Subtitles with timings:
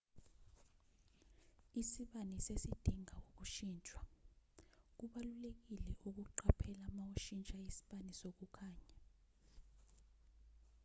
[1.81, 4.01] isibani sesidinga ukushintshwa
[4.97, 8.95] kubalulekile ukuqaphela mawushintsha isibani sokukhanya